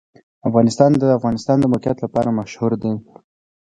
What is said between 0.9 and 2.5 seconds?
د د افغانستان د موقعیت لپاره